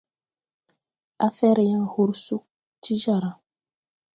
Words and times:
Á 1.25 1.27
fɛr 1.37 1.57
yaŋ 1.69 1.83
hor 1.93 2.11
sug 2.25 2.43
ti 2.81 2.93
jar. 3.01 3.23